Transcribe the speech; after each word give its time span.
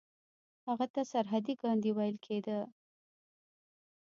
هغه 0.67 0.85
ته 0.93 1.01
سرحدي 1.11 1.53
ګاندي 1.61 1.91
ویل 1.93 2.17
کیده. 2.25 2.59